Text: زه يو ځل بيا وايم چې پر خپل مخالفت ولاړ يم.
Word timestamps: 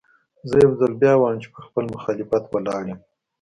زه 0.49 0.55
يو 0.63 0.71
ځل 0.79 0.91
بيا 1.01 1.13
وايم 1.17 1.37
چې 1.43 1.49
پر 1.53 1.61
خپل 1.67 1.85
مخالفت 1.95 2.43
ولاړ 2.49 2.83
يم. 2.91 2.99